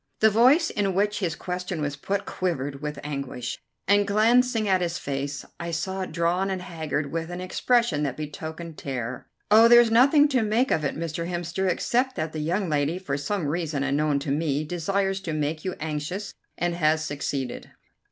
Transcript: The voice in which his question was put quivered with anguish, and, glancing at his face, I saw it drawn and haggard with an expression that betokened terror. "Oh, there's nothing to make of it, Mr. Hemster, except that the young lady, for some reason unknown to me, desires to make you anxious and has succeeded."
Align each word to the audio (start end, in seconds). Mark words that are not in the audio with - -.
The 0.19 0.31
voice 0.31 0.71
in 0.71 0.95
which 0.95 1.19
his 1.19 1.35
question 1.35 1.79
was 1.79 1.95
put 1.95 2.25
quivered 2.25 2.81
with 2.81 2.97
anguish, 3.03 3.59
and, 3.87 4.07
glancing 4.07 4.67
at 4.67 4.81
his 4.81 4.97
face, 4.97 5.45
I 5.59 5.69
saw 5.69 6.01
it 6.01 6.11
drawn 6.11 6.49
and 6.49 6.59
haggard 6.59 7.11
with 7.11 7.29
an 7.29 7.39
expression 7.39 8.01
that 8.01 8.17
betokened 8.17 8.79
terror. 8.79 9.27
"Oh, 9.51 9.67
there's 9.67 9.91
nothing 9.91 10.27
to 10.29 10.41
make 10.41 10.71
of 10.71 10.83
it, 10.83 10.97
Mr. 10.97 11.29
Hemster, 11.29 11.69
except 11.69 12.15
that 12.15 12.33
the 12.33 12.39
young 12.39 12.67
lady, 12.67 12.97
for 12.97 13.15
some 13.15 13.45
reason 13.45 13.83
unknown 13.83 14.17
to 14.21 14.31
me, 14.31 14.63
desires 14.63 15.21
to 15.21 15.33
make 15.33 15.63
you 15.63 15.75
anxious 15.79 16.33
and 16.57 16.73
has 16.73 17.05
succeeded." 17.05 17.69